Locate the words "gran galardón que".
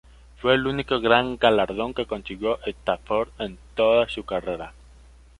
0.99-2.07